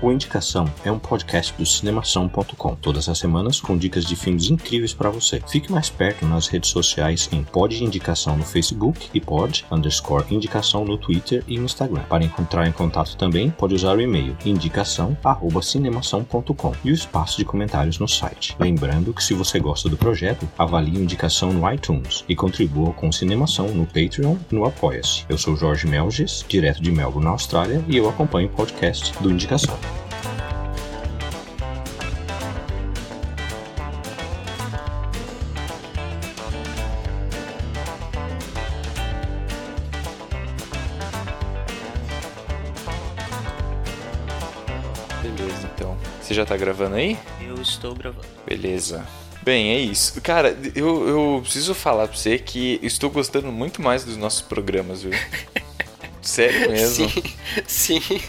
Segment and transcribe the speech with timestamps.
[0.00, 4.94] O Indicação é um podcast do cinemação.com, todas as semanas com dicas de filmes incríveis
[4.94, 5.42] para você.
[5.48, 10.84] Fique mais perto nas redes sociais em Pod Indicação no Facebook e Pod underscore Indicação
[10.84, 12.02] no Twitter e Instagram.
[12.02, 17.98] Para encontrar em contato também, pode usar o e-mail indicação@cinemação.com e o espaço de comentários
[17.98, 18.54] no site.
[18.60, 23.10] Lembrando que se você gosta do projeto, avalie o Indicação no iTunes e contribua com
[23.10, 25.24] Cinemação no Patreon e no Apoia-se.
[25.28, 29.28] Eu sou Jorge Melges, direto de Melbourne, na Austrália, e eu acompanho o podcast do
[29.28, 29.76] Indicação.
[46.38, 47.16] Já tá gravando aí?
[47.46, 48.26] Eu estou gravando.
[48.46, 49.04] Beleza.
[49.42, 50.20] Bem, é isso.
[50.20, 55.02] Cara, eu, eu preciso falar pra você que estou gostando muito mais dos nossos programas,
[55.02, 55.12] viu?
[56.20, 57.08] Sério mesmo.
[57.08, 57.22] Sim,
[57.66, 58.20] sim.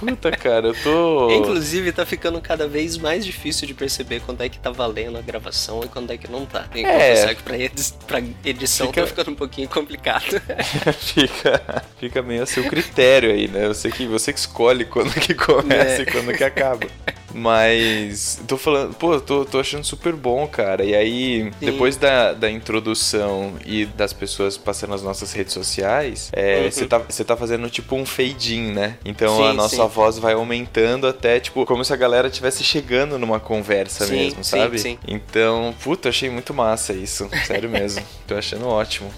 [0.00, 1.30] Puta, cara, eu tô.
[1.32, 5.20] Inclusive, tá ficando cada vez mais difícil de perceber quando é que tá valendo a
[5.20, 6.62] gravação e quando é que não tá.
[6.62, 7.10] Tem que É.
[7.10, 10.40] confessar que pra, edi pra edição Fica- tá ficando um pouquinho complicado.
[10.98, 13.68] fica, fica meio a seu critério aí, né?
[13.68, 16.02] Você que, você que escolhe quando que começa É.
[16.02, 16.86] e quando que acaba.
[17.34, 20.84] Mas, tô falando, pô, tô, tô achando super bom, cara.
[20.84, 21.66] E aí, Sim.
[21.66, 26.70] depois da, da introdução e das pessoas passando nas nossas redes sociais, é, Uhum.
[26.70, 28.96] você tá, você tá fazendo tipo um fade-in, né?
[29.04, 29.88] Então Sim, a nossa sim.
[29.88, 34.44] voz vai aumentando até, tipo, como se a galera estivesse chegando numa conversa Sim, mesmo,
[34.44, 34.78] sim, sabe?
[34.78, 34.98] sim.
[35.06, 37.28] Então, puta, achei muito massa isso.
[37.46, 38.02] Sério mesmo.
[38.26, 39.10] Tô achando ótimo.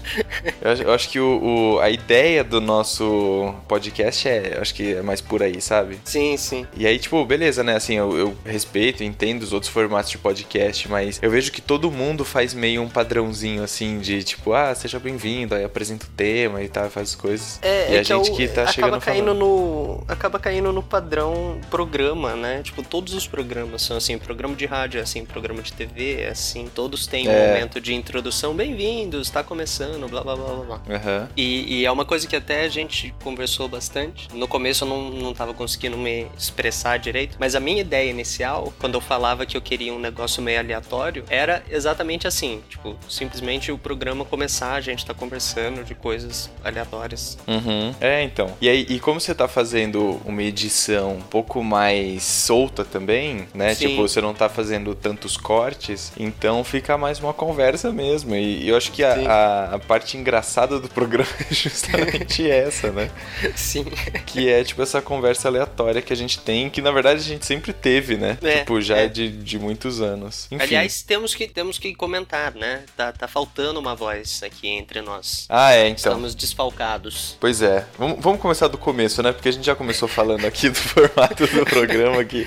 [0.61, 4.95] Eu acho, eu acho que o, o- a ideia do nosso podcast é, acho que
[4.95, 5.99] é mais por aí, sabe?
[6.05, 6.65] Sim, sim.
[6.75, 7.75] E aí, tipo, beleza, né?
[7.75, 11.91] Assim, eu, eu respeito, entendo os outros formatos de podcast, mas eu vejo que todo
[11.91, 16.61] mundo faz meio um padrãozinho, assim, de tipo, ah, seja bem-vindo, aí apresenta o tema
[16.63, 17.59] e tal, faz as coisas.
[17.61, 19.39] É, e é a gente é o- que tá acaba chegando caindo falando.
[19.39, 22.61] no acaba caindo no padrão programa, né?
[22.63, 26.29] Tipo, todos os programas são assim, programa de rádio é assim, programa de TV é
[26.29, 27.47] assim, todos têm um É.
[27.47, 30.63] momento de introdução, bem-vindos, tá começando, blá blá blá blá.
[30.77, 30.95] blá.
[30.95, 31.29] Aham.
[31.35, 34.27] E, e é uma coisa que até a gente conversou bastante.
[34.33, 38.73] No começo eu não, não tava conseguindo me expressar direito, mas a minha ideia inicial,
[38.79, 43.71] quando eu falava que eu queria um negócio meio aleatório, era exatamente assim: tipo, simplesmente
[43.71, 47.37] o programa começar, a gente tá conversando de coisas aleatórias.
[47.47, 47.93] Uhum.
[48.01, 48.53] É, então.
[48.59, 53.73] E aí, e como você tá fazendo uma edição um pouco mais solta também, né?
[53.73, 53.89] Sim.
[53.89, 58.35] Tipo, você não tá fazendo tantos cortes, então fica mais uma conversa mesmo.
[58.35, 63.09] E eu acho que a, a, a parte engraçada do programa é justamente essa, né?
[63.55, 63.85] Sim.
[64.25, 67.45] Que é, tipo, essa conversa aleatória que a gente tem, que na verdade a gente
[67.45, 68.35] sempre teve, né?
[68.41, 69.07] É, tipo, já é.
[69.07, 70.47] de, de muitos anos.
[70.49, 70.63] Enfim.
[70.63, 72.81] Aliás, temos que, temos que comentar, né?
[72.97, 75.45] Tá, tá faltando uma voz aqui entre nós.
[75.47, 76.13] Ah, é, então.
[76.13, 77.37] Estamos desfalcados.
[77.39, 77.85] Pois é.
[77.99, 79.31] Vamos, vamos começar do começo, né?
[79.31, 82.43] Porque a gente já começou falando aqui do formato do programa que,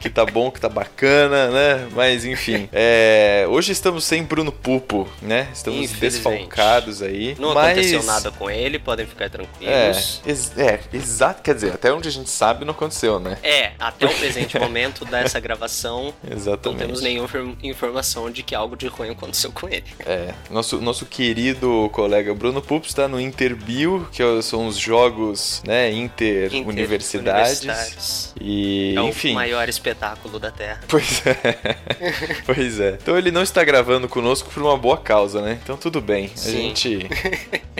[0.00, 1.88] que tá bom, que tá bacana, né?
[1.92, 2.66] Mas enfim.
[2.72, 5.48] É, hoje estamos sem Bruno Pupo, né?
[5.52, 7.36] Estamos desfalcados aí.
[7.38, 7.72] Não mas...
[7.72, 10.22] aconteceu nada com ele, podem ficar É, tranquilos.
[10.24, 11.42] ex- é, exato.
[11.42, 13.36] Quer dizer, até onde a gente sabe não aconteceu, né?
[13.42, 14.77] É, até o presente momento
[15.10, 16.78] dessa gravação, não Exatamente.
[16.80, 19.84] temos nenhuma infor- informação de que algo de ruim aconteceu com ele.
[20.06, 25.90] É, nosso, nosso querido colega Bruno Pupo está no Interbio, que são os jogos, né,
[25.92, 27.62] inter-universidades.
[27.64, 28.34] Interuniversitários.
[28.40, 29.32] E, É enfim.
[29.32, 30.80] o maior espetáculo da Terra.
[30.88, 31.76] Pois é.
[32.46, 32.98] pois é.
[33.00, 35.58] Então ele não está gravando conosco por uma boa causa, né?
[35.62, 36.30] Então tudo bem.
[36.34, 36.52] A Sim.
[36.52, 37.06] gente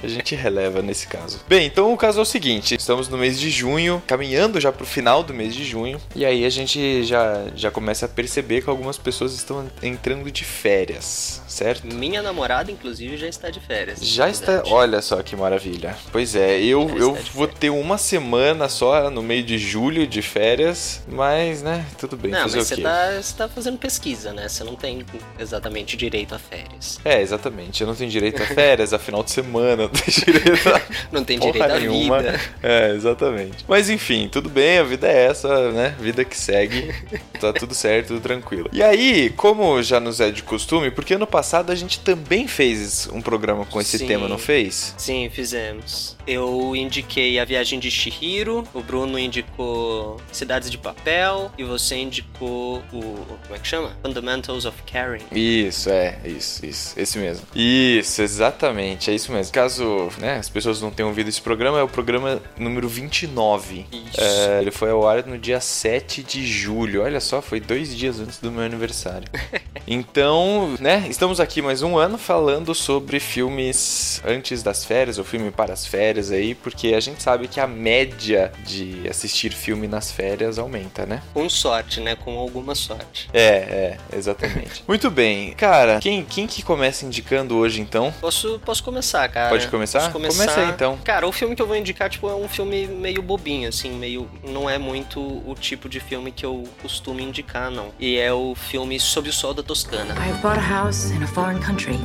[0.03, 1.41] a gente releva nesse caso.
[1.49, 4.87] Bem, então o caso é o seguinte, estamos no mês de junho, caminhando já pro
[4.87, 8.71] final do mês de junho, e aí a gente já já começa a perceber que
[8.71, 11.87] algumas pessoas estão entrando de férias, certo?
[11.87, 14.01] Minha namorada, inclusive, já está de férias.
[14.01, 15.97] Já está, olha só que maravilha.
[16.13, 20.23] Pois é, eu, eu está vou ter uma semana só no meio de julho de
[20.23, 22.83] férias, mas, né, tudo bem, Não, mas você quê?
[22.83, 24.49] tá, fazendo pesquisa, né?
[24.49, 25.05] Você não tem
[25.39, 26.99] exatamente direito a férias.
[27.05, 27.81] É, exatamente.
[27.81, 30.79] Eu não tenho direito a férias, a final de semana, não tenho direito a
[31.13, 32.19] Não tem direito à nenhuma.
[32.19, 32.41] vida.
[32.63, 33.65] É, exatamente.
[33.67, 35.95] Mas enfim, tudo bem, a vida é essa, né?
[35.99, 36.68] Vida que segue.
[36.69, 36.95] Segue.
[37.41, 38.69] tá tudo certo, tudo tranquilo.
[38.73, 43.09] E aí, como já nos é de costume, porque ano passado a gente também fez
[43.13, 44.07] um programa com esse Sim.
[44.07, 44.95] tema, não fez?
[44.97, 46.17] Sim, fizemos.
[46.27, 52.83] Eu indiquei A Viagem de Shihiro, o Bruno indicou Cidades de Papel e você indicou
[52.93, 53.01] o.
[53.43, 53.97] Como é que chama?
[54.03, 55.25] Fundamentals of Caring.
[55.33, 57.47] Isso, é, isso, isso, esse mesmo.
[57.55, 59.53] Isso, exatamente, é isso mesmo.
[59.53, 63.87] Caso né, as pessoas não tenham ouvido esse programa, é o programa número 29.
[63.91, 64.21] Isso.
[64.21, 67.03] É, ele foi ao ar no dia 7 de julho.
[67.03, 69.29] Olha só, foi dois dias antes do meu aniversário.
[69.87, 75.51] então, né, estamos aqui mais um ano falando sobre filmes antes das férias, ou filme
[75.51, 80.11] para as férias aí, porque a gente sabe que a média de assistir filme nas
[80.11, 81.23] férias aumenta, né?
[81.33, 82.17] Com sorte, né?
[82.17, 83.29] Com alguma sorte.
[83.33, 84.83] É, é, exatamente.
[84.89, 85.53] Muito bem.
[85.53, 88.13] Cara, quem, quem que começa indicando hoje então?
[88.21, 89.51] Posso, posso começar, cara?
[89.51, 90.01] Pode começar?
[90.01, 90.45] Posso começar?
[90.45, 90.99] Começa aí, então.
[91.05, 94.29] Cara, o filme que eu vou indicar, tipo, é um filme meio bobinho, assim, meio.
[94.43, 96.48] Não é muito o tipo de filme que eu
[96.83, 97.93] costumo indicar, não.
[97.99, 100.15] E é o filme Sob o Sol da Toscana.
[100.15, 101.97] I've bought a house in a foreign country.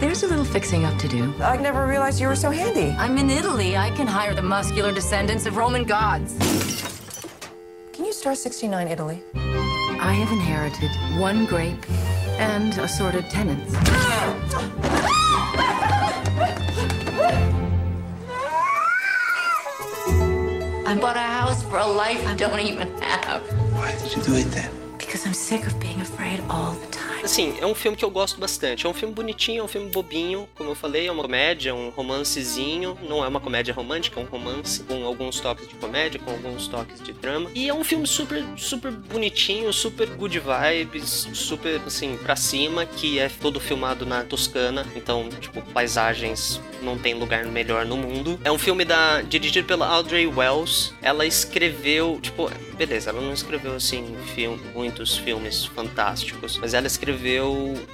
[0.00, 1.34] There's a little fixing up to do.
[1.42, 2.90] I never realized you were so handy.
[2.98, 3.76] I'm in Italy.
[3.76, 6.34] I can hire the muscular descendants of Roman gods.
[7.92, 9.22] Can you star 69 Italy?
[9.34, 10.90] I have inherited
[11.20, 11.84] one grape
[12.38, 13.74] and assorted tenants.
[20.86, 23.42] I bought a house for a life I don't even have.
[23.74, 24.70] Why did you do it then?
[24.98, 26.99] Because I'm sick of being afraid all the time.
[27.22, 28.86] Assim, é um filme que eu gosto bastante.
[28.86, 30.48] É um filme bonitinho, é um filme bobinho.
[30.54, 32.98] Como eu falei, é uma comédia, um romancezinho.
[33.06, 36.66] Não é uma comédia romântica, é um romance com alguns toques de comédia, com alguns
[36.66, 37.50] toques de drama.
[37.54, 43.18] E é um filme super, super bonitinho, super good vibes, super, assim, pra cima, que
[43.18, 44.86] é todo filmado na Toscana.
[44.96, 48.40] Então, tipo, paisagens não tem lugar melhor no mundo.
[48.42, 50.94] É um filme da, dirigido pela Audrey Wells.
[51.02, 54.16] Ela escreveu, tipo, beleza, ela não escreveu, assim,
[54.74, 57.09] muitos filmes fantásticos, mas ela escreveu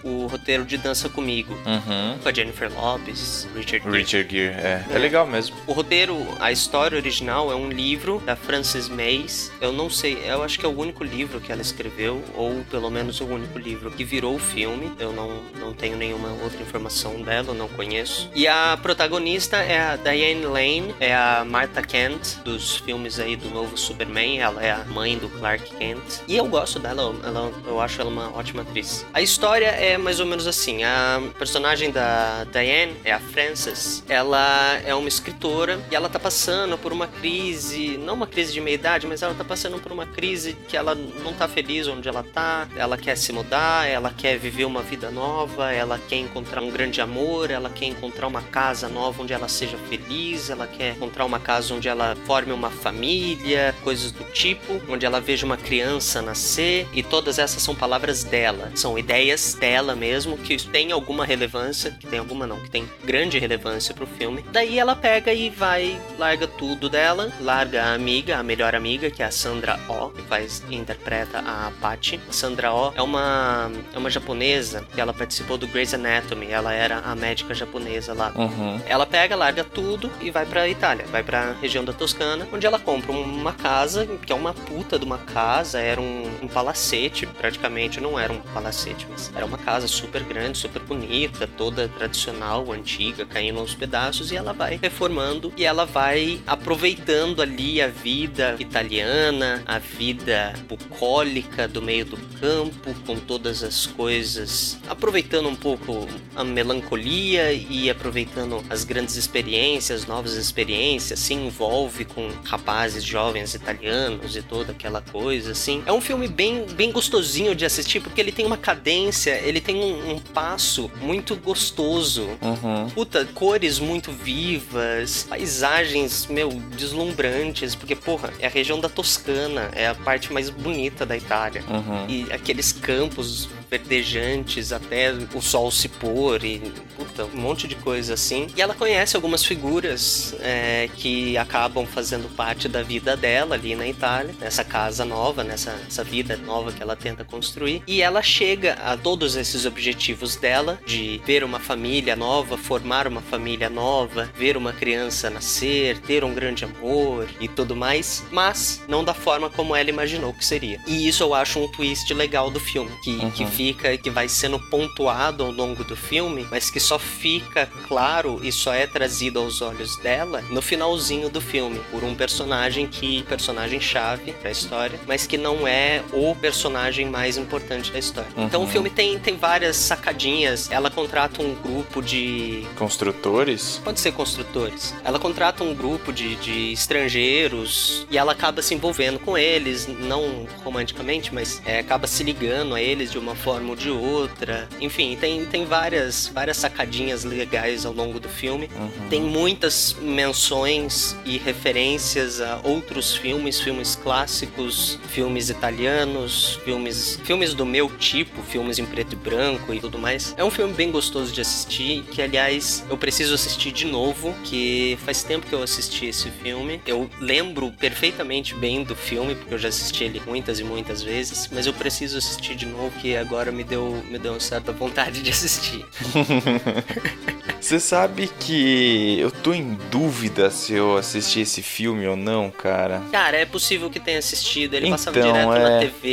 [0.04, 2.18] o roteiro de Dança Comigo, Uhum.
[2.22, 3.96] com a Jennifer Lopez, Richard Gere.
[3.98, 4.84] Richard Gere, é.
[4.90, 4.98] É É.
[4.98, 5.56] legal mesmo.
[5.66, 9.50] O roteiro, a história original é um livro da Frances Mays.
[9.60, 12.90] Eu não sei, eu acho que é o único livro que ela escreveu, ou pelo
[12.90, 14.92] menos o único livro que virou o filme.
[14.98, 18.30] Eu não, não tenho nenhuma outra informação dela, não conheço.
[18.34, 23.48] E a protagonista é a Diane Lane, é a Martha Kent dos filmes aí do
[23.50, 24.38] novo Superman.
[24.40, 26.20] Ela é a mãe do Clark Kent.
[26.28, 29.05] E eu gosto dela, ela, eu acho ela uma ótima atriz.
[29.12, 34.04] A história é mais ou menos assim: a personagem da Diane é a Frances.
[34.08, 38.60] Ela é uma escritora e ela tá passando por uma crise, não uma crise de
[38.60, 42.08] meia idade, mas ela tá passando por uma crise que ela não tá feliz onde
[42.08, 42.68] ela tá.
[42.76, 47.00] Ela quer se mudar, ela quer viver uma vida nova, ela quer encontrar um grande
[47.00, 51.40] amor, ela quer encontrar uma casa nova onde ela seja feliz, ela quer encontrar uma
[51.40, 56.86] casa onde ela forme uma família, coisas do tipo, onde ela veja uma criança nascer
[56.92, 62.06] e todas essas são palavras dela, são ideias dela mesmo que tem alguma relevância, que
[62.06, 64.44] tem alguma não, que tem grande relevância pro filme.
[64.52, 69.22] Daí ela pega e vai, larga tudo dela, larga a amiga, a melhor amiga, que
[69.22, 72.20] é a Sandra Oh, que faz interpreta a Patty.
[72.28, 76.72] A Sandra Oh é uma é uma japonesa que ela participou do Grey's Anatomy, ela
[76.72, 78.32] era a médica japonesa lá.
[78.34, 78.80] Uhum.
[78.86, 82.78] Ela pega, larga tudo e vai pra Itália, vai pra região da Toscana, onde ela
[82.78, 88.00] compra uma casa, que é uma puta de uma casa, era um, um palacete, praticamente,
[88.00, 93.24] não era um palacete, mas era uma casa super grande, super bonita, toda tradicional, antiga,
[93.24, 99.62] caindo aos pedaços, e ela vai reformando e ela vai aproveitando ali a vida italiana,
[99.66, 106.44] a vida bucólica do meio do campo, com todas as coisas, aproveitando um pouco a
[106.44, 114.42] melancolia e aproveitando as grandes experiências, novas experiências, se envolve com rapazes jovens italianos e
[114.42, 115.82] toda aquela coisa, assim.
[115.86, 119.76] É um filme bem, bem gostosinho de assistir, porque ele tem uma cadência, ele tem
[119.76, 122.28] um, um passo muito gostoso.
[122.42, 122.90] Uhum.
[122.90, 129.88] Puta, cores muito vivas, paisagens, meu, deslumbrantes, porque, porra, é a região da Toscana, é
[129.88, 131.64] a parte mais bonita da Itália.
[131.68, 132.06] Uhum.
[132.08, 136.58] E aqueles campos verdejantes até o sol se pôr e
[136.96, 138.46] puta, um monte de coisa assim.
[138.56, 143.86] E ela conhece algumas figuras é, que acabam fazendo parte da vida dela ali na
[143.86, 147.82] Itália, nessa casa nova, nessa essa vida nova que ela tenta construir.
[147.86, 153.20] E ela chega a todos esses objetivos dela de ver uma família nova, formar uma
[153.20, 159.04] família nova, ver uma criança nascer, ter um grande amor e tudo mais, mas não
[159.04, 160.80] da forma como ela imaginou que seria.
[160.86, 163.30] E isso eu acho um twist legal do filme, que, Uhum.
[163.30, 168.40] que fica, que vai sendo pontuado ao longo do filme, mas que só fica claro
[168.42, 173.22] e só é trazido aos olhos dela no finalzinho do filme, por um personagem que
[173.24, 178.30] personagem chave da história, mas que não é o personagem mais importante da história.
[178.36, 178.70] Então o Uhum.
[178.70, 180.70] filme tem, tem várias sacadinhas.
[180.70, 183.80] Ela contrata um grupo de Construtores?
[183.84, 184.94] Pode ser construtores.
[185.04, 190.46] Ela contrata um grupo de, de estrangeiros e ela acaba se envolvendo com eles, não
[190.64, 194.68] romanticamente, mas é, acaba se ligando a eles de uma forma ou de outra.
[194.80, 198.68] Enfim, tem, tem várias, várias sacadinhas legais ao longo do filme.
[199.08, 207.64] Tem muitas menções e referências a outros filmes, filmes clássicos, filmes italianos, filmes, filmes do
[207.64, 210.34] meu tipo, filmes em preto e branco e tudo mais.
[210.36, 214.98] É um filme bem gostoso de assistir, que aliás eu preciso assistir de novo, que
[215.04, 216.80] faz tempo que eu assisti esse filme.
[216.84, 221.48] Eu lembro perfeitamente bem do filme, porque eu já assisti ele muitas e muitas vezes,
[221.52, 225.22] mas eu preciso assistir de novo, que agora me deu, me deu uma certa vontade
[225.22, 225.84] de assistir.
[227.60, 233.02] Você sabe que eu tô em dúvida se eu assisti esse filme ou não, cara.
[233.10, 234.74] Cara, é possível que tenha assistido.
[234.74, 235.80] Ele passava Então, direto na é.
[235.80, 236.08] TV,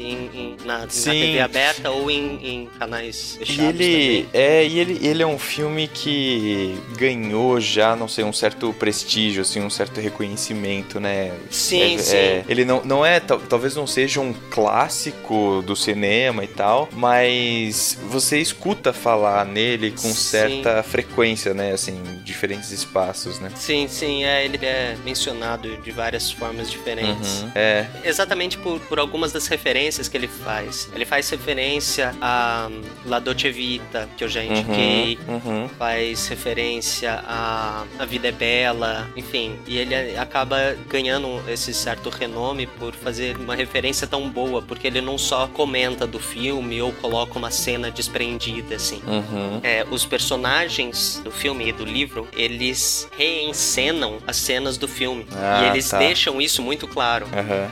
[0.00, 0.86] em, em- na, na.
[0.86, 4.28] TV aberta ou em, em canais E fechados ele também.
[4.32, 9.42] é, e ele, ele é um filme que ganhou já, não sei, um certo prestígio,
[9.42, 11.32] assim, um certo reconhecimento, né?
[11.50, 12.16] Sim, É- sim.
[12.16, 16.63] é, ele não, não é, tal- talvez não seja um clássico do cinema e tal,
[16.92, 20.14] mas você escuta falar nele com Sim.
[20.14, 21.72] certa frequência, né?
[21.72, 23.50] Assim, em diferentes espaços, né?
[23.54, 27.42] Sim, sim, é, ele é mencionado de várias formas diferentes.
[27.42, 27.50] Uhum.
[27.54, 30.88] É, Exatamente por, por algumas das referências que ele faz.
[30.94, 35.18] Ele faz referência a hum, La Dolce Vita, que eu já indiquei.
[35.28, 35.68] uhum, uhum.
[35.78, 39.56] Faz referência a A Vida é Bela, enfim.
[39.66, 45.00] E ele acaba ganhando esse certo renome por fazer uma referência tão boa, porque ele
[45.00, 49.00] não só comenta do filme ou coloca uma cena desprendida, assim.
[49.06, 49.60] Uhum.
[49.62, 55.26] É, os personagens do filme e do livro, eles reencenam as cenas do filme.
[55.32, 55.98] Ah, e eles tá.
[55.98, 57.26] deixam isso muito claro.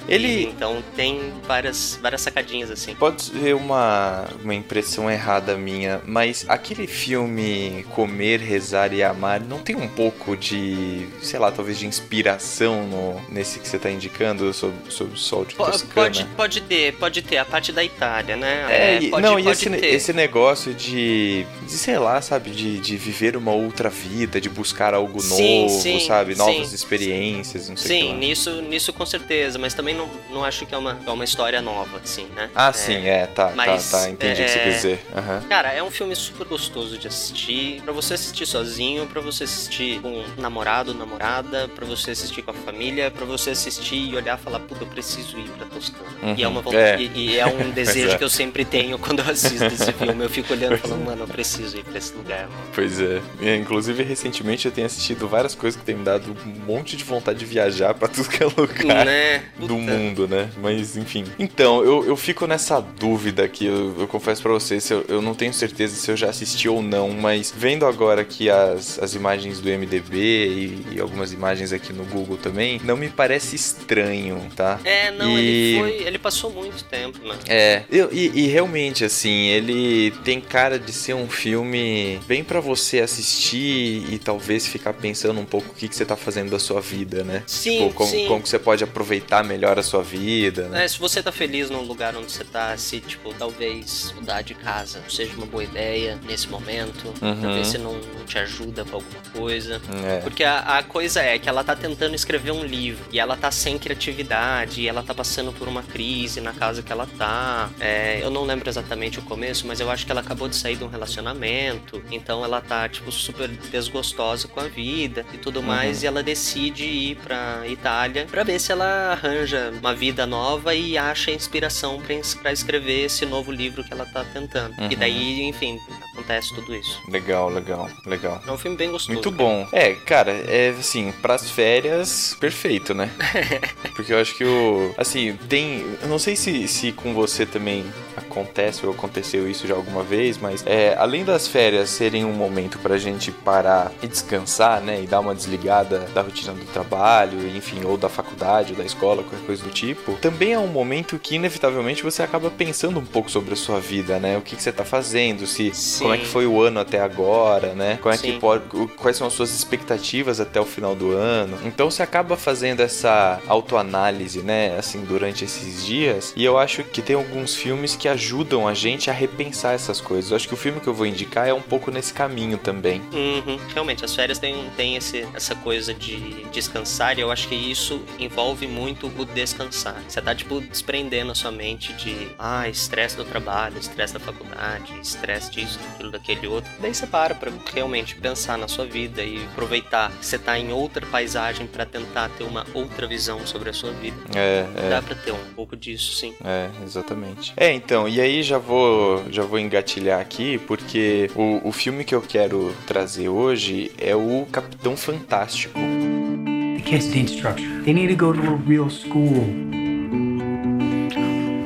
[0.09, 2.95] E, Ele então tem várias, várias sacadinhas assim.
[2.95, 9.59] pode ser uma, uma impressão errada minha, mas aquele filme Comer, Rezar e Amar não
[9.59, 14.53] tem um pouco de, sei lá, talvez de inspiração no, nesse que você tá indicando
[14.53, 15.93] sobre, sobre o sol de Toscana?
[15.95, 17.39] Pode, pode ter, pode ter.
[17.39, 18.67] A parte da Itália, né?
[18.73, 19.87] É, e- pode, não, e pode esse, ter.
[19.95, 24.95] esse negócio de, de, sei lá, sabe, de, de viver uma outra vida, de buscar
[24.95, 26.75] algo Sim, novo, sim, sabe, novas sim.
[26.75, 30.75] experiências, não sei o Sim, nisso, nisso com certeza, mas também não, não acho que
[30.75, 32.51] é uma, é uma história nova, assim, né?
[32.55, 35.01] Ah, É, sim, é, tá, mas, tá, tá, entendi o que você é, quis dizer.
[35.15, 35.43] Aham.
[35.49, 37.81] Cara, é um filme super gostoso de assistir.
[37.83, 42.51] Pra você assistir sozinho, pra você assistir com um namorado, namorada, pra você assistir com
[42.51, 46.05] a família, pra você assistir e olhar e falar, puta, eu preciso ir pra Toscana.
[46.23, 46.35] Uhum.
[46.37, 46.63] E é uma É.
[46.63, 48.19] vontade, e, e é um desejo é.
[48.19, 50.25] que eu sempre tenho quando eu assisto esse filme.
[50.25, 52.63] Eu fico olhando e falando, mano, eu preciso ir pra esse lugar, mano.
[52.75, 53.21] Pois é.
[53.57, 57.39] Inclusive, recentemente eu tenho assistido várias coisas que tem me dado um monte de vontade
[57.39, 59.45] de viajar pra tudo que é lugar Né?
[59.59, 60.49] do mundo, né?
[60.61, 61.25] Mas, enfim.
[61.39, 65.35] Então, eu, eu fico nessa dúvida aqui, eu, eu confesso pra vocês, eu, eu não
[65.35, 69.61] tenho certeza se eu já assisti ou não, mas vendo agora aqui as, as imagens
[69.61, 74.79] do MDB e, e algumas imagens aqui no Google também, não me parece estranho, tá?
[74.85, 76.07] É, não, E- ele foi.
[76.07, 77.37] Ele passou muito tempo, né?
[77.49, 82.61] É, eu- e, e realmente, assim, ele tem cara de ser um filme bem pra
[82.61, 86.59] você assistir e talvez ficar pensando um pouco o que, que você tá fazendo da
[86.59, 87.43] sua vida, né?
[87.47, 88.27] Sim, Tipo, como, sim.
[88.29, 90.85] como que você pode aproveitar melhor a sua vida, né?
[90.85, 94.55] É, se você tá feliz no lugar onde você tá, se, tipo, talvez mudar de
[94.55, 97.07] casa não seja uma boa ideia nesse momento.
[97.21, 97.41] Uhum.
[97.41, 99.81] Talvez você não, não te ajuda com alguma coisa.
[100.05, 100.21] É.
[100.21, 103.51] Porque a, a coisa é que ela tá tentando escrever um livro e ela tá
[103.51, 107.71] sem criatividade, e ela tá passando por uma crise na casa que ela tá.
[107.81, 110.77] É, eu não lembro exatamente o começo, mas eu acho que ela acabou de sair
[110.77, 116.03] de um relacionamento, então ela tá, tipo, super desgostosa com a vida e tudo mais,
[116.03, 120.97] e ela decide ir pra Itália pra ver se ela arranja uma vida nova e
[120.99, 124.75] acha inspiração pra, pra escrever esse novo livro que ela tá tentando.
[124.81, 124.99] E Uhum.
[125.01, 125.79] daí, enfim,
[126.23, 127.03] acontece tudo isso.
[127.09, 128.41] Legal, legal, legal.
[128.47, 129.13] É um filme bem gostoso.
[129.13, 129.43] Muito cara.
[129.43, 129.69] bom.
[129.73, 133.11] É, cara, é assim, pras férias, perfeito, né?
[133.95, 134.95] Porque eu acho que o.
[134.97, 135.85] Assim, tem.
[136.01, 137.85] Eu não sei se, se com você também
[138.17, 142.79] acontece ou aconteceu isso já alguma vez, mas é, além das férias serem um momento
[142.79, 145.03] pra gente parar e descansar, né?
[145.03, 149.23] E dar uma desligada da rotina do trabalho, enfim, ou da faculdade, ou da escola,
[149.23, 153.31] qualquer coisa do tipo, também é um momento que, inevitavelmente, você acaba pensando um pouco
[153.31, 154.37] sobre a sua vida, né?
[154.37, 156.05] O que, que você tá fazendo, se Sim.
[156.13, 157.99] Como é que foi o ano até agora, né?
[158.03, 158.65] Como é que pode,
[158.97, 161.59] quais são as suas expectativas até o final do ano.
[161.65, 166.35] Então você acaba fazendo essa autoanálise, né, assim, durante esses dias.
[166.37, 170.31] E eu acho que tem alguns filmes que ajudam a gente a repensar essas coisas.
[170.31, 173.01] Eu acho que o filme que eu vou indicar é um pouco nesse caminho também.
[173.13, 173.59] Uhum.
[173.73, 178.03] Realmente, as férias têm, têm esse, essa coisa de descansar e eu acho que isso
[178.19, 180.03] envolve muito o descansar.
[180.07, 184.93] Você tá, tipo, desprendendo a sua mente de, ah, estresse do trabalho, estresse da faculdade,
[185.01, 186.71] estresse disso, daquilo, daquele outro.
[186.81, 190.73] Daí você para pra realmente pensar na sua vida e aproveitar que você tá em
[190.73, 194.17] outra paisagem pra tentar ter uma outra visão sobre a sua vida.
[194.35, 194.91] É, é.
[194.91, 196.35] Dá pra ter um pouco disso, sim.
[196.45, 197.53] É, exatamente.
[197.57, 202.15] É, então, e aí já vou, já vou engatilhar aqui, porque o, o filme que
[202.15, 205.79] eu quero trazer hoje é o Capitão Fantástico.
[205.79, 207.83] The kids need structure.
[207.85, 209.73] They need to go to a real school.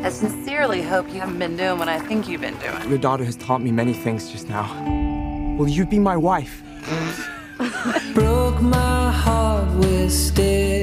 [0.05, 0.11] I
[0.57, 2.89] sincerely hope you haven't been doing what I think you've been doing.
[2.89, 4.65] Your daughter has taught me many things just now.
[5.59, 6.63] Will you be my wife?
[8.15, 8.96] Broke my heart with sticks.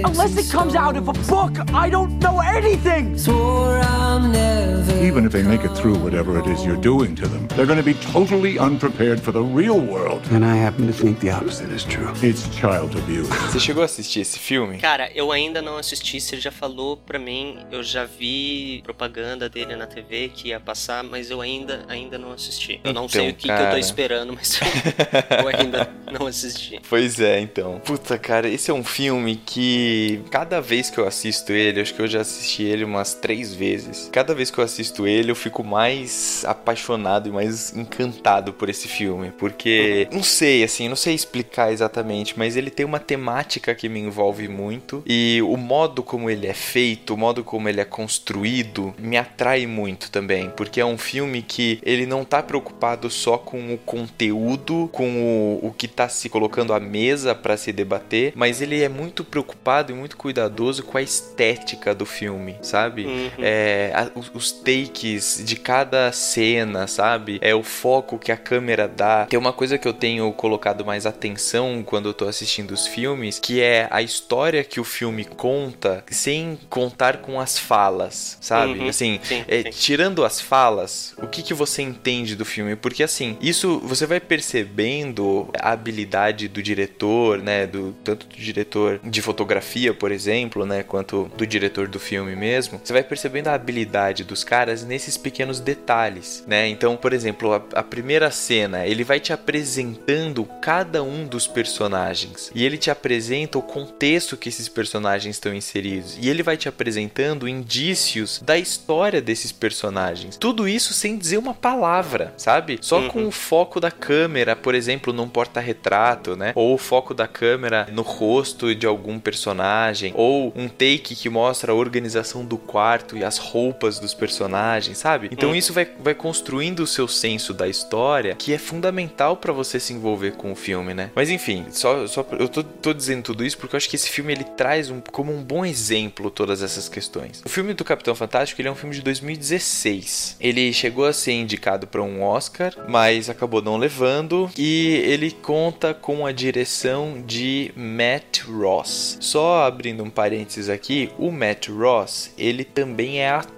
[0.06, 3.18] Unless it comes out of a book, I don't know anything!
[3.18, 4.94] Swore I'm never.
[5.04, 7.78] Even if they make it through whatever it is you're doing to them, they're going
[7.78, 10.22] to be totally unprepared for the real world.
[10.32, 12.10] And I happen to think the opposite is true.
[12.22, 13.28] It's child abuse.
[13.52, 14.78] Você chegou a assistir esse filme?
[14.78, 19.76] Cara, eu ainda não assisti, você já falou pra mim, eu já vi propaganda dele
[19.76, 22.80] na TV que ia passar, mas eu ainda, ainda não assisti.
[22.84, 23.72] Eu não Então, sei o que, que eu cara.
[23.72, 24.60] tô esperando, mas
[25.42, 26.80] eu ainda não assisti.
[26.90, 27.82] Pois é, então.
[27.84, 32.02] Puta, cara, esse é um filme que cada vez que eu assisto ele, acho que
[32.02, 34.10] eu já assisti ele umas três vezes.
[34.12, 38.88] Cada vez que eu assisto ele, eu fico mais apaixonado e mais encantado por esse
[38.88, 39.32] filme.
[39.38, 44.00] Porque, não sei, assim, não sei explicar exatamente, mas ele tem uma temática que me
[44.00, 45.04] envolve muito.
[45.06, 49.68] E o modo como ele é feito, o modo como ele é construído, me atrai
[49.68, 50.50] muito também.
[50.56, 55.68] Porque é um filme que ele não tá preocupado só com o conteúdo, com o,
[55.68, 59.92] o que tá se colocando à mesa para se debater, mas ele é muito preocupado
[59.92, 63.06] e muito cuidadoso com a estética do filme, sabe?
[63.06, 63.30] Uhum.
[63.40, 67.40] É, a- os, os takes de cada cena, sabe?
[67.42, 69.26] É o foco que a câmera dá.
[69.26, 73.40] Tem uma coisa que eu tenho colocado mais atenção quando eu tô assistindo os filmes,
[73.40, 78.80] que é a história que o filme conta sem contar com as falas, sabe?
[78.80, 78.90] Uhum.
[78.90, 79.70] Assim, Sim, é, sim.
[79.72, 82.76] tirando as falas, o que, que você entende do filme?
[82.76, 84.20] Porque assim, isso você vai
[84.68, 87.66] percebendo a habilidade do diretor, né?
[87.68, 90.84] Do, tanto do diretor de fotografia, por exemplo, né?
[90.84, 92.80] Quanto do diretor do filme mesmo.
[92.84, 96.68] Você vai percebendo a habilidade dos caras nesses pequenos detalhes, né?
[96.68, 102.52] Então, por exemplo, a, a primeira cena, ele vai te apresentando cada um dos personagens.
[102.54, 106.18] E ele te apresenta o contexto que esses personagens estão inseridos.
[106.22, 110.38] E ele vai te apresentando indícios da história desses personagens.
[110.38, 112.78] Tudo isso sem dizer uma palavra, sabe?
[112.82, 113.08] Só Uhum.
[113.10, 116.52] com o foco da câmera, por exemplo, num porta-retrato, né?
[116.56, 120.14] Ou o foco da câmera no rosto de algum personagem.
[120.16, 125.30] Ou um take que mostra a organização do quarto e as roupas dos personagens, sabe?
[125.32, 125.56] Então Uhum.
[125.56, 129.94] isso vai, vai construindo o seu senso da história, que é fundamental pra você se
[129.94, 131.12] envolver com o filme, né?
[131.16, 134.10] Mas enfim, só, só eu tô, tô dizendo tudo isso porque eu acho que esse
[134.10, 137.42] filme ele traz um, como um bom exemplo todas essas questões.
[137.46, 140.38] O filme do Capitão Fantástico ele é um filme de 2016.
[140.40, 144.50] Ele chegou a ser indicado para um Oscar, mas acabou não levando.
[144.58, 149.18] E ele conta com a direção de Matt Ross.
[149.20, 153.53] Só abrindo um parênteses aqui, o Matt Ross ele também é ator,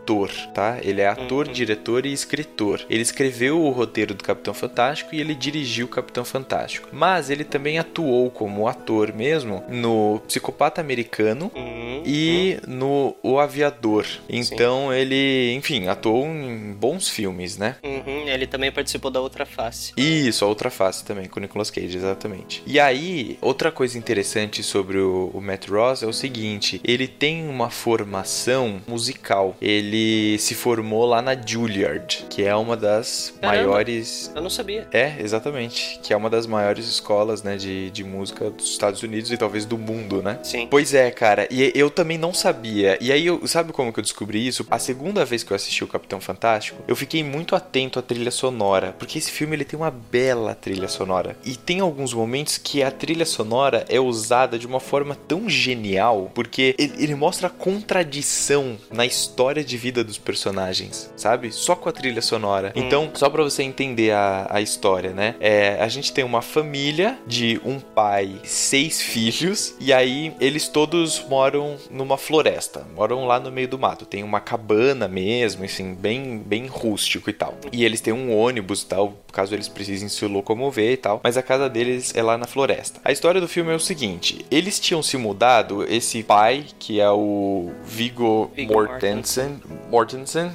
[0.53, 0.77] tá?
[0.81, 2.81] Ele é ator, diretor e escritor.
[2.89, 6.89] Ele escreveu o roteiro do Capitão Fantástico e ele dirigiu o Capitão Fantástico.
[6.91, 12.03] Mas ele também atuou como ator mesmo no Psicopata Americano Uhum.
[12.05, 14.05] e no O Aviador.
[14.29, 17.75] Então ele, enfim, atuou em bons filmes, né?
[17.83, 19.93] Uhum, ele também participou da outra face.
[19.97, 22.61] Isso, a outra face também, com o Nicolas Cage, exatamente.
[22.65, 27.47] E aí, outra coisa interessante sobre o, o Matt Ross é o seguinte: ele tem
[27.47, 29.55] uma formação musical.
[29.61, 29.94] Ele
[30.39, 33.67] se formou formou lá na Juilliard, que é uma das Caramba.
[33.67, 34.31] maiores.
[34.35, 34.87] Eu não sabia.
[34.91, 35.99] É, exatamente.
[36.03, 39.65] Que é uma das maiores escolas, né, de, de música dos Estados Unidos e talvez
[39.65, 40.39] do mundo, né?
[40.43, 40.67] Sim.
[40.69, 41.47] Pois é, cara.
[41.49, 42.97] E eu também não sabia.
[43.01, 44.67] E aí, eu, sabe como que eu descobri isso?
[44.69, 48.31] A segunda vez que eu assisti o Capitão Fantástico, eu fiquei muito atento à trilha
[48.31, 48.95] sonora.
[48.99, 51.37] Porque esse filme ele tem uma bela trilha sonora.
[51.43, 56.31] E tem alguns momentos que a trilha sonora é usada de uma forma tão genial.
[56.35, 61.51] Porque ele, ele mostra a contradição na história de vida dos personagens, sabe?
[61.51, 62.73] Só com a trilha sonora.
[62.75, 65.35] Então, só pra você entender a, a história, né?
[65.39, 71.23] É, a gente tem uma família de um pai, seis filhos, e aí eles todos
[71.29, 74.07] moram numa floresta, moram lá no meio do mato.
[74.07, 77.55] Tem uma cabana mesmo, enfim, bem, bem rústico e tal.
[77.71, 81.37] E eles têm um ônibus e tal, caso eles precisem se locomover e tal, mas
[81.37, 82.99] a casa deles é lá na floresta.
[83.03, 87.09] A história do filme é o seguinte: eles tinham se mudado, esse pai, que é
[87.11, 89.61] o Viggo Viggo Mortensen, Mortensen,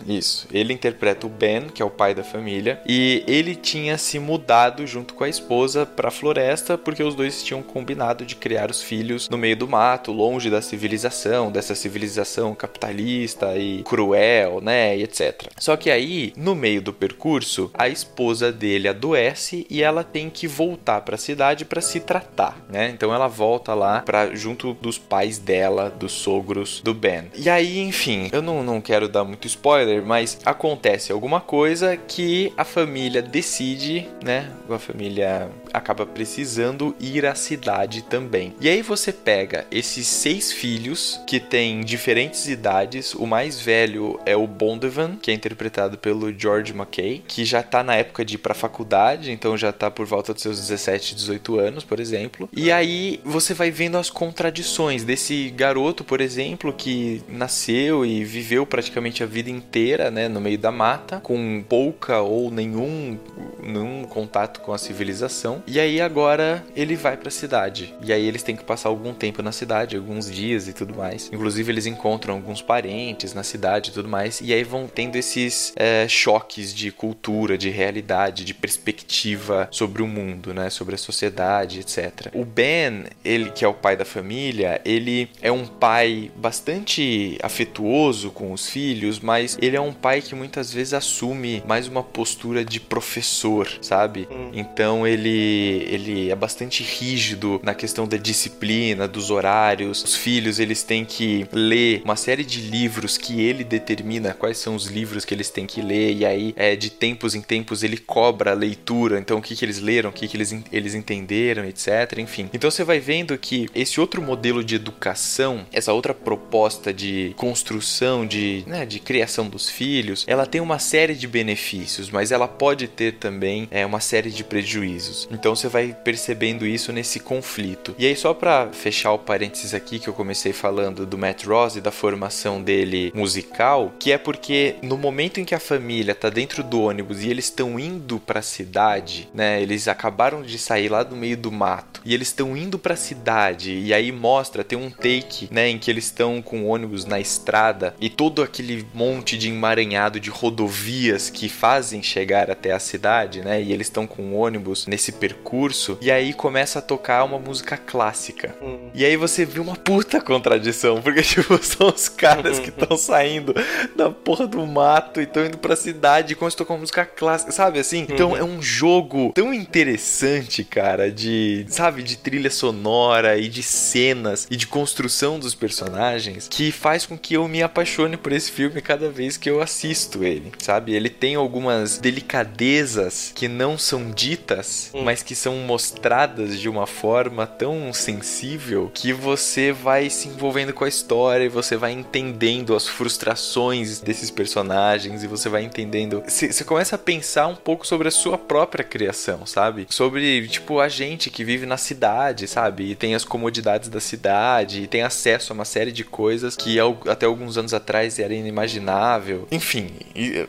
[0.06, 0.46] isso.
[0.52, 4.86] Ele interpreta o Ben, que é o pai da família, e ele tinha se mudado
[4.86, 9.28] junto com a esposa pra floresta porque os dois tinham combinado de criar os filhos
[9.28, 15.48] no meio do mato, longe da civilização, dessa civilização capitalista e cruel, né, e etc.
[15.58, 20.46] Só que aí, no meio do percurso, a esposa dele adoece e ela tem que
[20.46, 22.90] voltar pra cidade pra se tratar, né?
[22.90, 27.30] Então ela volta lá para junto dos pais dela, dos sogros do Ben.
[27.36, 32.52] E aí, enfim, eu não, não quero dar muito spoiler, mas acontece alguma coisa que
[32.56, 34.50] a família decide, né?
[34.68, 38.54] A família acaba precisando ir à cidade também.
[38.60, 43.14] E aí você pega esses seis filhos que têm diferentes idades.
[43.14, 47.82] O mais velho é o Bondovan, que é interpretado pelo George McKay, que já tá
[47.82, 51.58] na época de ir pra faculdade, então já tá por volta dos seus 17, 18
[51.58, 52.48] anos, por exemplo.
[52.52, 58.66] E aí você vai vendo as contradições desse garoto, por exemplo, que nasceu e viveu
[58.66, 63.18] praticamente a vida inteira, né, no meio da mata, com pouca ou nenhum,
[63.62, 65.59] nenhum contato com a civilização.
[65.66, 67.94] E aí agora ele vai pra cidade.
[68.02, 71.30] E aí eles têm que passar algum tempo na cidade, alguns dias e tudo mais.
[71.32, 74.40] Inclusive eles encontram alguns parentes na cidade e tudo mais.
[74.40, 80.06] E aí vão tendo esses é, choques de cultura, de realidade, de perspectiva sobre o
[80.06, 80.70] mundo, né?
[80.70, 82.28] Sobre a sociedade, etc.
[82.34, 88.30] O Ben, ele que é o pai da família, ele é um pai bastante afetuoso
[88.30, 92.64] com os filhos, mas ele é um pai que muitas vezes assume mais uma postura
[92.64, 94.28] de professor, sabe?
[94.52, 100.02] Então ele ele é bastante rígido na questão da disciplina, dos horários.
[100.02, 104.74] Os filhos, eles têm que ler uma série de livros que ele determina quais são
[104.74, 107.96] os livros que eles têm que ler e aí é de tempos em tempos ele
[107.96, 111.64] cobra a leitura, então o que que eles leram, o que que eles eles entenderam,
[111.64, 112.48] etc, enfim.
[112.52, 118.26] Então você vai vendo que esse outro modelo de educação, essa outra proposta de construção,
[118.26, 122.88] de, né, de criação dos filhos, ela tem uma série de benefícios, mas ela pode
[122.88, 125.28] ter também é, uma série de prejuízos.
[125.40, 127.94] Então você vai percebendo isso nesse conflito.
[127.98, 131.76] E aí só para fechar o parênteses aqui que eu comecei falando do Matt Ross
[131.76, 136.28] e da formação dele musical, que é porque no momento em que a família tá
[136.28, 139.62] dentro do ônibus e eles estão indo para a cidade, né?
[139.62, 142.98] Eles acabaram de sair lá do meio do mato e eles estão indo para a
[142.98, 147.06] cidade e aí mostra tem um take, né, em que eles estão com o ônibus
[147.06, 152.78] na estrada e todo aquele monte de emaranhado de rodovias que fazem chegar até a
[152.78, 153.62] cidade, né?
[153.62, 157.76] E eles estão com o ônibus nesse percurso e aí começa a tocar uma música
[157.76, 158.54] clássica.
[158.94, 163.54] E aí você vê uma puta contradição, porque tipo são os caras que estão saindo
[163.96, 167.04] da porra do mato e estão indo pra cidade e começam a tocar uma música
[167.04, 168.06] clássica, sabe assim?
[168.08, 174.46] Então é um jogo tão interessante, cara, de, sabe, de trilha sonora e de cenas
[174.50, 178.80] e de construção dos personagens que faz com que eu me apaixone por esse filme
[178.80, 180.94] cada vez que eu assisto ele, sabe?
[180.94, 187.46] Ele tem algumas delicadezas que não são ditas, mas que são mostradas de uma forma
[187.46, 192.86] tão sensível que você vai se envolvendo com a história e você vai entendendo as
[192.86, 196.22] frustrações desses personagens e você vai entendendo.
[196.26, 199.86] Você começa a pensar um pouco sobre a sua própria criação, sabe?
[199.90, 202.90] Sobre, tipo, a gente que vive na cidade, sabe?
[202.90, 206.78] E tem as comodidades da cidade, e tem acesso a uma série de coisas que
[207.08, 209.46] até alguns anos atrás era inimaginável.
[209.50, 209.90] Enfim,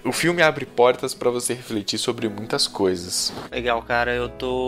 [0.03, 3.33] o filme abre portas pra você refletir sobre muitas coisas.
[3.51, 4.13] Legal, cara.
[4.13, 4.60] Eu tô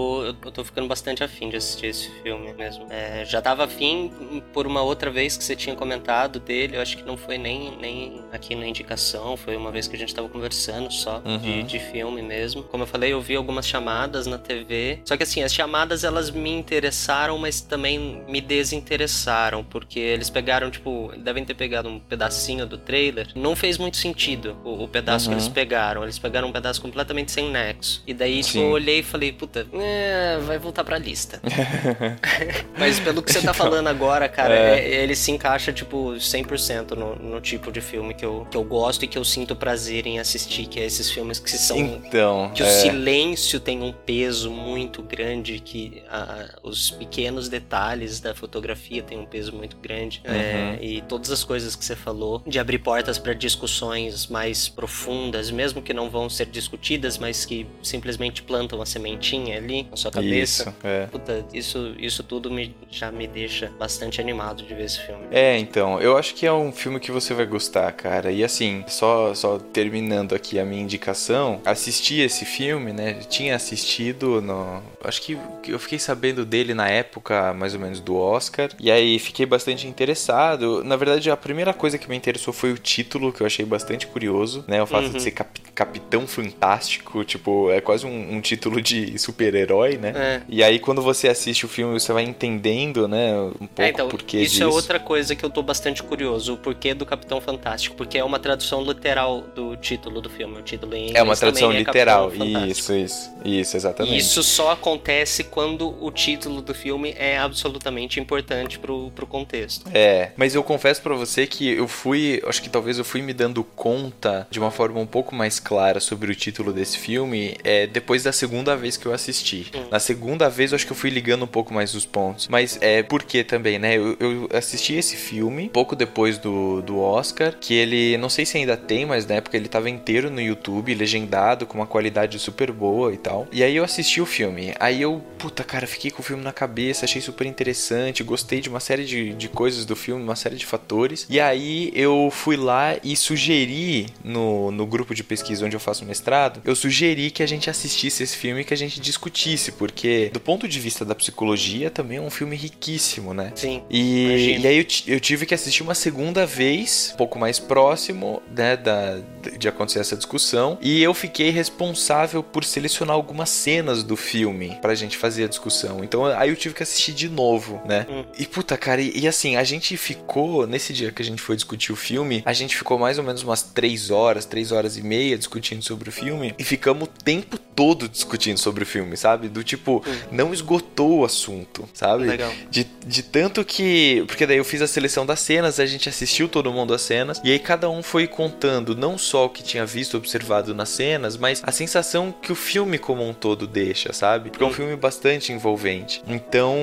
[0.44, 2.86] eu tô ficando bastante afim de assistir esse filme mesmo.
[2.90, 4.12] É, já tava afim
[4.54, 7.76] por uma outra vez que você tinha comentado dele, eu acho que não foi nem,
[7.80, 11.38] nem aqui na indicação, foi uma vez que a gente tava conversando só Uhum.
[11.38, 12.64] de, de filme mesmo.
[12.64, 16.30] Como eu falei, eu vi algumas chamadas na TV, só que assim, as chamadas elas
[16.32, 22.66] me interessaram, mas também me desinteressaram, porque eles pegaram, tipo, devem ter pegado um pedacinho
[22.66, 25.40] do trailer, não fez muito sentido o, o pedaço que Uhum.
[25.40, 28.04] eles pegaram, eles pegaram um pedaço completamente sem nexo.
[28.06, 31.42] E daí, tipo, eu olhei e falei, puta, é, vai voltar pra lista.
[32.78, 34.80] Mas pelo que você tá falando agora, cara, É.
[34.80, 38.64] é- ele se encaixa, tipo, 100% no, no tipo de filme que eu, que eu
[38.64, 41.78] gosto e que eu sinto prazer em assistir, que é esses filmes que são.
[41.78, 48.20] Então, Que o é, silêncio tem um peso muito grande, que a- os pequenos detalhes
[48.20, 50.22] da fotografia têm um peso muito grande.
[50.26, 50.34] Uhum.
[50.34, 55.52] É, e todas as coisas que você falou, de abrir portas para discussões mais profundas,
[55.52, 60.12] mesmo que não vão ser discutidas, mas que simplesmente plantam uma sementinha ali na sua
[60.12, 60.64] cabeça.
[60.70, 61.08] Isso, é.
[61.08, 65.24] Puta, isso, isso tudo me, já me deixa bastante animado de ver esse filme.
[65.32, 68.32] É, então, eu acho que é um filme que você vai gostar, cara.
[68.32, 73.14] E assim, só, só terminando aqui a minha indicação, assisti esse filme, né?
[73.30, 74.82] Tinha assistido no.
[75.04, 78.70] Acho que eu fiquei sabendo dele na época, mais ou menos, do Oscar.
[78.80, 80.84] E aí fiquei bastante interessado.
[80.84, 84.08] Na verdade, a primeira coisa que me interessou foi o título, que eu achei bastante
[84.08, 84.82] curioso, né?
[84.82, 85.12] O fato Uhum.
[85.14, 89.18] de ser cap- Capitão Fantástico, tipo, é quase um, um título de
[89.54, 90.14] super-herói, né?
[90.16, 90.42] É.
[90.50, 93.34] E aí, quando você assiste o filme, você vai entendendo, né?
[93.36, 94.64] Um pouco É, então, porquê isso disso.
[94.64, 98.24] é outra coisa que eu tô bastante curioso, o porquê do Capitão Fantástico, porque é
[98.24, 101.78] uma tradução literal do título do filme, o título em inglês É uma tradução é
[101.78, 102.32] literal.
[102.68, 103.32] Isso, isso.
[103.46, 104.18] Isso, exatamente.
[104.18, 109.86] Isso só acontece quando o título do filme é absolutamente importante pro, pro contexto.
[109.94, 113.34] É, mas eu confesso pra você que eu fui, acho que talvez eu fui me
[113.34, 117.86] dando conta de uma forma um pouco mais clara sobre o título desse filme é,
[117.88, 119.43] depois da segunda vez que eu assisti.
[119.92, 122.48] Na segunda vez eu acho que eu fui ligando um pouco mais os pontos.
[122.48, 123.98] Mas é porque também, né?
[123.98, 128.58] Eu, eu assisti esse filme pouco depois do, do Oscar, que ele, não sei se
[128.58, 132.72] ainda tem, mas na época ele tava inteiro no YouTube, legendado, com uma qualidade super
[132.72, 133.48] boa e tal.
[133.52, 134.74] E aí eu assisti o filme.
[134.80, 138.70] Aí eu, puta cara, fiquei com o filme na cabeça, achei super interessante, gostei de
[138.70, 141.26] uma série de, de coisas do filme, uma série de fatores.
[141.30, 146.06] E aí eu fui lá e sugeri no, no grupo de pesquisa onde eu faço
[146.06, 149.33] mestrado, eu sugeri que a gente assistisse esse filme e que a gente discutisse,
[149.72, 153.52] porque do ponto de vista da psicologia também é um filme riquíssimo, né?
[153.56, 153.84] Sim.
[153.90, 158.42] E, e aí eu, eu tive que assistir uma segunda vez, um pouco mais próximo,
[158.56, 159.20] né, da,
[159.58, 160.78] de acontecer essa discussão.
[160.82, 166.04] E eu fiquei responsável por selecionar algumas cenas do filme pra gente fazer a discussão.
[166.04, 168.06] Então aí eu tive que assistir de novo, né?
[168.10, 168.24] Hum.
[168.38, 171.56] E puta, cara, e, e assim, a gente ficou, nesse dia que a gente foi
[171.56, 175.02] discutir o filme, a gente ficou mais ou menos umas três horas, três horas e
[175.02, 176.54] meia discutindo sobre o filme.
[176.58, 179.48] E ficamos o tempo todo discutindo sobre o filme, sabe?
[179.48, 182.26] Do tipo, não esgotou o assunto, sabe?
[182.26, 182.52] Legal.
[182.70, 184.24] De, de tanto que.
[184.28, 187.40] Porque daí eu fiz a seleção das cenas, a gente assistiu todo mundo as cenas,
[187.44, 191.38] e aí cada um foi contando não só o que tinha visto, observado nas cenas,
[191.38, 194.50] mas a sensação que o filme como um todo deixa, sabe?
[194.50, 196.22] Porque é um filme bastante envolvente.
[196.28, 196.76] Então,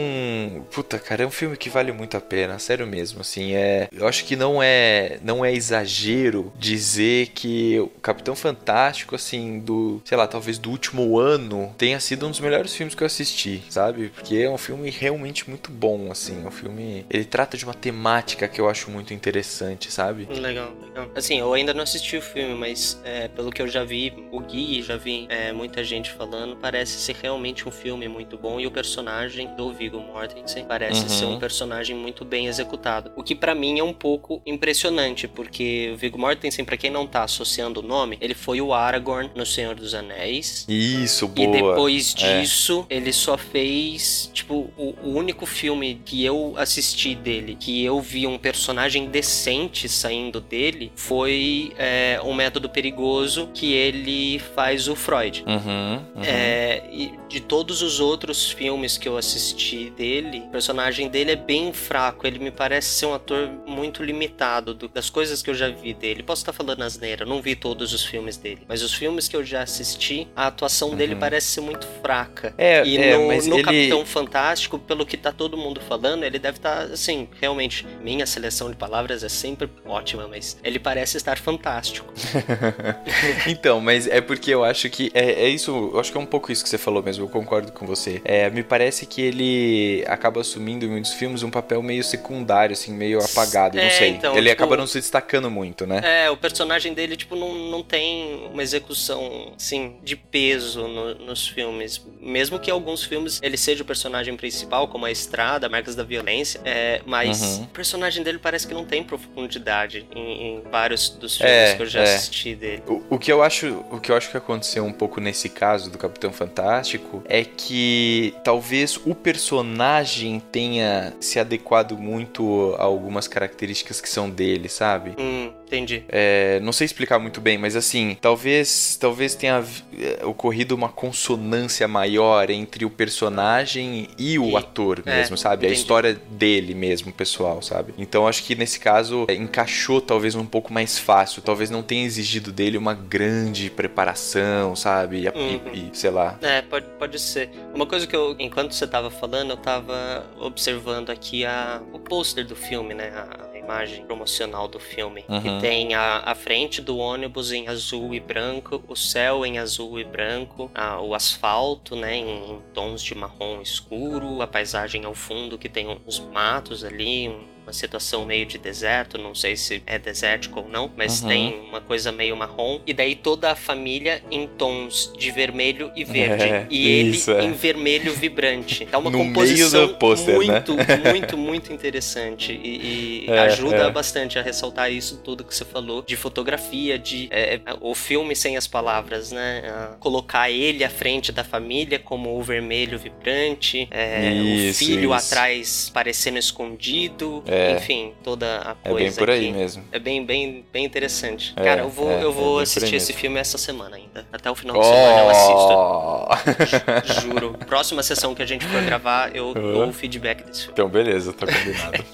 [0.72, 3.88] puta, cara, é um filme que vale muito a pena, sério mesmo, assim, é.
[3.92, 5.18] Eu acho que não é.
[5.22, 10.00] Não é exagero dizer que o Capitão Fantástico, assim, do.
[10.06, 13.62] sei lá, talvez do último ano, tenha sido um dos melhores filmes que eu assisti,
[13.68, 14.08] sabe?
[14.14, 16.42] Porque é um filme realmente muito bom, assim.
[16.44, 17.04] É um filme.
[17.10, 20.26] Ele trata de uma temática que eu acho muito interessante, sabe?
[20.30, 21.10] Legal, legal.
[21.14, 24.40] Assim, eu ainda não assisti o filme, mas é, pelo que eu já vi, o
[24.40, 28.66] Gui, já vi é, muita gente falando, parece ser realmente um filme muito bom e
[28.66, 31.08] o personagem do Viggo Mortensen parece Uhum.
[31.08, 33.10] ser um personagem muito bem executado.
[33.16, 37.06] O que pra mim é um pouco impressionante, porque o Viggo Mortensen, pra quem não
[37.06, 40.64] tá associando o nome, ele foi o Aragorn no Senhor dos Anéis.
[40.68, 41.74] Isso, E boa.
[42.20, 42.40] Depois É.
[42.40, 48.00] disso, ele só fez, tipo, o, o único filme que eu assisti dele, que eu
[48.00, 54.94] vi um personagem decente saindo dele, foi é, Um Método Perigoso, que ele faz o
[54.96, 55.44] Freud.
[55.46, 56.22] Uhum, uhum.
[56.24, 61.36] É, e de todos os outros filmes que eu assisti dele, o personagem dele é
[61.36, 62.26] bem fraco.
[62.26, 65.94] Ele me parece ser um ator muito limitado do- das coisas que eu já vi
[65.94, 66.22] dele.
[66.22, 68.62] Posso estar falando asneira, eu não vi todos os filmes dele.
[68.68, 71.20] Mas os filmes que eu já assisti, a atuação dele Uhum.
[71.20, 72.09] parece ser muito fraca.
[72.58, 76.24] É, e é, no, mas no ele- Capitão Fantástico, pelo que tá todo mundo falando,
[76.24, 77.86] ele deve estar, assim, realmente.
[78.02, 82.12] Minha seleção de palavras é sempre ótima, mas ele parece estar fantástico.
[83.46, 86.26] então, mas é porque eu acho que é, é isso, eu acho que é um
[86.26, 88.20] pouco isso que você falou mesmo, eu concordo com você.
[88.24, 92.92] É, me parece que ele acaba assumindo em muitos filmes um papel meio secundário, assim,
[92.92, 94.08] meio apagado, não É, sei.
[94.10, 96.00] então, ele tipo- acaba não se destacando muito, né?
[96.24, 101.46] É, o personagem dele, tipo, não, não tem uma execução, assim, de peso no- nos
[101.46, 101.89] filmes.
[101.98, 102.20] Filmes.
[102.20, 106.60] Mesmo que alguns filmes ele seja o personagem principal, como A Estrada, Marcas da Violência,
[106.64, 107.64] é, mas Uhum.
[107.64, 111.82] o personagem dele parece que não tem profundidade em, em vários dos filmes É, que
[111.82, 112.14] eu já é.
[112.14, 112.82] assisti dele.
[112.86, 115.90] O, o que eu acho, o que eu acho que aconteceu um pouco nesse caso
[115.90, 124.00] do Capitão Fantástico é que talvez o personagem tenha se adequado muito a algumas características
[124.00, 125.14] que são dele, sabe?
[125.18, 126.04] Hum, entendi.
[126.08, 129.64] É, não sei explicar muito bem, mas assim, talvez talvez tenha
[129.96, 135.64] eh, ocorrido uma consonância maior entre o personagem e o E- ator é, mesmo, sabe?
[135.66, 135.80] A entendi.
[135.80, 137.94] história dele mesmo, pessoal, sabe?
[137.96, 142.04] Então acho que nesse caso eh, encaixou talvez um pouco mais fácil, talvez não tenha
[142.04, 145.20] exigido dele uma grande preparação, sabe?
[145.20, 145.60] E, a- Uhum.
[145.72, 146.38] e, sei lá.
[146.42, 147.50] É, pode, pode ser.
[147.74, 152.44] Uma coisa que eu, enquanto você tava falando, eu tava observando aqui a, o pôster
[152.46, 153.12] do filme, né?
[153.14, 155.24] A, a imagem promocional do filme.
[155.28, 155.40] Uhum.
[155.40, 160.00] Que tem a, a frente do ônibus em azul e branco, o céu em azul
[160.00, 162.16] e branco, a- o asfalto, né?
[162.16, 167.28] Em, em tons de marrom escuro, a paisagem ao fundo que tem uns matos ali,
[167.28, 171.28] um- uma situação meio de deserto, não sei se é desértico ou não, mas Uhum.
[171.28, 172.80] tem uma coisa meio marrom.
[172.86, 176.44] E daí toda a família em tons de vermelho e verde.
[176.44, 177.44] É, e isso, ele é.
[177.44, 178.88] em vermelho vibrante.
[178.90, 180.44] É uma No composição do pôster, né?
[180.44, 182.52] muito, muito, muito interessante.
[182.52, 183.90] E, e É, ajuda é.
[183.90, 186.02] bastante a ressaltar isso tudo que você falou.
[186.02, 189.62] De fotografia, de é, o filme sem as palavras, né?
[189.68, 193.86] A colocar ele à frente da família como o vermelho vibrante.
[193.90, 195.26] é, o Isso, filho isso.
[195.26, 197.42] atrás parecendo escondido.
[197.46, 197.59] É.
[197.76, 199.52] Enfim, toda a É coisa bem por aí aqui.
[199.58, 199.84] mesmo.
[199.92, 201.52] É bem, bem, bem interessante.
[201.56, 203.20] É, Cara, eu vou, é, eu é vou por assistir esse mesmo.
[203.20, 204.26] filme essa semana ainda.
[204.32, 207.14] Até o final de semana eu assisto.
[207.14, 207.20] Oh!
[207.20, 207.56] Juro.
[207.66, 209.54] Próxima sessão que a gente for gravar, eu Uhum.
[209.72, 210.72] dou o feedback desse filme.
[210.72, 212.04] Então, beleza, tá combinado.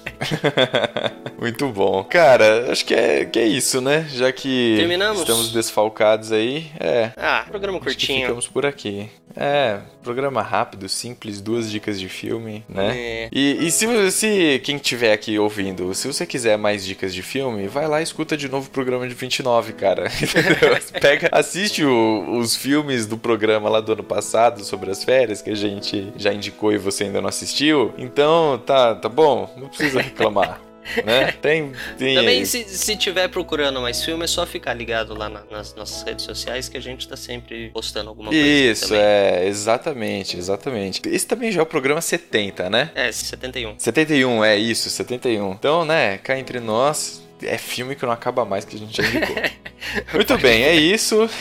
[1.39, 2.03] Muito bom.
[2.03, 4.07] Cara, acho que é, que é isso, né?
[4.11, 5.19] Já que Terminamos?
[5.21, 7.11] estamos desfalcados aí, é.
[7.15, 8.21] Ah, programa curtinho.
[8.21, 9.09] ficamos por aqui.
[9.35, 12.97] É, programa rápido, simples, duas dicas de filme, né?
[12.97, 13.29] É.
[13.31, 17.67] E, e se, se quem estiver aqui ouvindo, se você quiser mais dicas de filme,
[17.67, 20.07] vai lá e escuta de novo o programa de 29, cara.
[21.01, 25.49] Pega, assiste o- os filmes do programa lá do ano passado sobre as férias que
[25.49, 27.93] a gente já indicou e você ainda não assistiu.
[27.97, 30.61] Então, tá, tá bom, não precisa reclamar.
[31.05, 31.31] Né?
[31.41, 35.43] Tem, tem Também, se, se tiver procurando mais filme, é só ficar ligado lá na-
[35.51, 38.45] nas nossas redes sociais que a gente tá sempre postando alguma coisa.
[38.45, 41.01] Isso, é, exatamente, exatamente.
[41.07, 42.91] Esse também já é o programa 70, né?
[42.95, 43.75] É, 71.
[43.77, 45.51] 71, é isso, 71.
[45.51, 49.07] Então, né, cá entre nós, é filme que não acaba mais que a gente já
[49.07, 49.35] indicou.
[50.13, 51.29] Muito bem, é isso.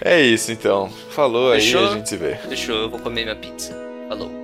[0.00, 0.90] É isso então.
[1.10, 1.88] Falou aí, Fechou?
[1.88, 2.34] a gente se vê.
[2.46, 3.74] Deixou, eu vou comer minha pizza.
[4.08, 4.43] Falou.